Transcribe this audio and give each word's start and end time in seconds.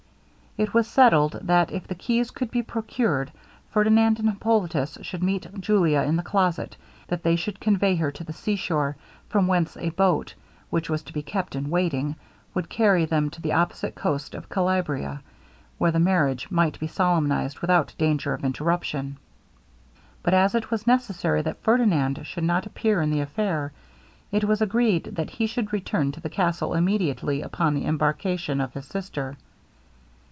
It 0.57 0.73
was 0.73 0.85
settled, 0.85 1.39
that 1.43 1.71
if 1.71 1.87
the 1.87 1.95
keys 1.95 2.29
could 2.29 2.51
be 2.51 2.61
procured, 2.61 3.31
Ferdinand 3.69 4.19
and 4.19 4.29
Hippolitus 4.29 4.97
should 5.01 5.23
meet 5.23 5.47
Julia 5.61 6.01
in 6.01 6.17
the 6.17 6.23
closet; 6.23 6.75
that 7.07 7.23
they 7.23 7.37
should 7.37 7.61
convey 7.61 7.95
her 7.95 8.11
to 8.11 8.25
the 8.25 8.33
seashore, 8.33 8.97
from 9.29 9.47
whence 9.47 9.77
a 9.77 9.91
boat, 9.91 10.33
which 10.69 10.89
was 10.89 11.03
to 11.03 11.13
be 11.13 11.21
kept 11.21 11.55
in 11.55 11.69
waiting, 11.69 12.17
would 12.53 12.67
carry 12.67 13.05
them 13.05 13.29
to 13.29 13.41
the 13.41 13.53
opposite 13.53 13.95
coast 13.95 14.35
of 14.35 14.49
Calabria, 14.49 15.21
where 15.77 15.91
the 15.93 15.99
marriage 16.01 16.51
might 16.51 16.77
be 16.81 16.87
solemnized 16.87 17.59
without 17.61 17.95
danger 17.97 18.33
of 18.33 18.43
interruption. 18.43 19.15
But, 20.21 20.33
as 20.33 20.53
it 20.53 20.69
was 20.69 20.85
necessary 20.85 21.41
that 21.43 21.63
Ferdinand 21.63 22.19
should 22.25 22.43
not 22.43 22.65
appear 22.65 23.01
in 23.01 23.09
the 23.09 23.21
affair, 23.21 23.71
it 24.33 24.43
was 24.43 24.61
agreed 24.61 25.11
that 25.15 25.29
he 25.29 25.47
should 25.47 25.71
return 25.71 26.11
to 26.11 26.19
the 26.19 26.29
castle 26.29 26.73
immediately 26.73 27.41
upon 27.41 27.73
the 27.73 27.85
embarkation 27.85 28.59
of 28.59 28.73
his 28.73 28.85
sister. 28.85 29.37